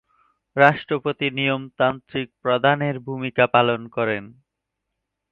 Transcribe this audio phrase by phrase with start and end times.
[0.55, 4.23] রাষ্ট্রপতি নিয়মতান্ত্রিক প্রধানের ভূমিকা পালন করেন।